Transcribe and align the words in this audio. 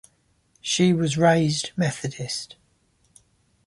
She 0.61 0.93
was 0.93 1.15
raised 1.15 1.69
Methodist. 1.77 2.55